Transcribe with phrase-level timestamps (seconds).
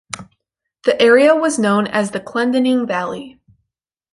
[0.85, 3.39] The area was known as the Clendening Valley.